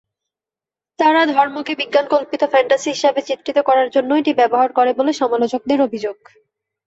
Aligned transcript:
তারা 0.99 1.21
ধর্মকে 1.33 1.73
বিজ্ঞান-কল্পিত 1.81 2.41
ফ্যান্টাসি 2.51 2.89
হিসাবে 2.91 3.21
চিত্রিত 3.29 3.57
করার 3.67 3.87
জন্য 3.95 4.09
এটি 4.15 4.31
ব্যবহার 4.33 4.69
করে 4.73 4.91
বলে 4.99 5.11
সমালোচকদের 5.21 5.79
অভিযোগ। 5.81 6.17